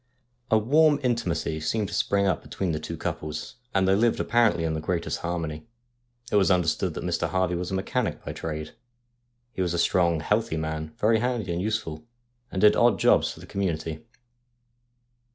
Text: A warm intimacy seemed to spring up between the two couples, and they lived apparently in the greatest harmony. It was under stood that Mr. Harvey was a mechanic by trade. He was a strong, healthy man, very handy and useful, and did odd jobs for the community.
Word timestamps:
A 0.49 0.57
warm 0.57 0.99
intimacy 1.03 1.59
seemed 1.59 1.87
to 1.89 1.93
spring 1.93 2.25
up 2.25 2.41
between 2.41 2.71
the 2.71 2.79
two 2.79 2.97
couples, 2.97 3.57
and 3.71 3.87
they 3.87 3.93
lived 3.93 4.19
apparently 4.19 4.63
in 4.63 4.73
the 4.73 4.81
greatest 4.81 5.19
harmony. 5.19 5.67
It 6.31 6.37
was 6.37 6.49
under 6.49 6.67
stood 6.67 6.95
that 6.95 7.03
Mr. 7.03 7.29
Harvey 7.29 7.53
was 7.53 7.69
a 7.69 7.75
mechanic 7.75 8.25
by 8.25 8.33
trade. 8.33 8.73
He 9.53 9.61
was 9.61 9.75
a 9.75 9.77
strong, 9.77 10.21
healthy 10.21 10.57
man, 10.57 10.95
very 10.97 11.19
handy 11.19 11.51
and 11.53 11.61
useful, 11.61 12.03
and 12.51 12.59
did 12.61 12.75
odd 12.75 12.97
jobs 12.97 13.31
for 13.31 13.41
the 13.41 13.45
community. 13.45 14.03